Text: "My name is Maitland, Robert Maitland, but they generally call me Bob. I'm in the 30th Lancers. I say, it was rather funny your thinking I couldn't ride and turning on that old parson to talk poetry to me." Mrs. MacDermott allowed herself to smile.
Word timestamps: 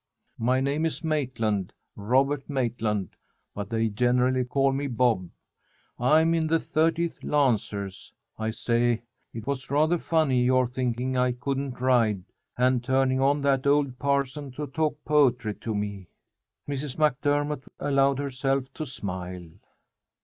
"My 0.39 0.61
name 0.61 0.87
is 0.87 1.03
Maitland, 1.03 1.73
Robert 1.95 2.49
Maitland, 2.49 3.09
but 3.53 3.69
they 3.69 3.87
generally 3.87 4.43
call 4.43 4.71
me 4.71 4.87
Bob. 4.87 5.29
I'm 5.99 6.33
in 6.33 6.47
the 6.47 6.57
30th 6.57 7.23
Lancers. 7.23 8.11
I 8.35 8.49
say, 8.49 9.03
it 9.31 9.45
was 9.45 9.69
rather 9.69 9.99
funny 9.99 10.43
your 10.43 10.65
thinking 10.65 11.15
I 11.15 11.33
couldn't 11.33 11.79
ride 11.79 12.23
and 12.57 12.83
turning 12.83 13.21
on 13.21 13.41
that 13.41 13.67
old 13.67 13.99
parson 13.99 14.49
to 14.53 14.65
talk 14.65 14.97
poetry 15.05 15.53
to 15.53 15.75
me." 15.75 16.07
Mrs. 16.67 16.97
MacDermott 16.97 17.61
allowed 17.79 18.17
herself 18.17 18.73
to 18.73 18.87
smile. 18.87 19.49